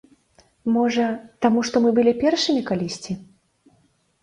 Можа, 0.77 1.05
таму 1.47 1.59
што 1.69 1.83
мы 1.85 1.93
былі 1.99 2.15
першымі 2.25 2.65
калісьці? 2.73 3.19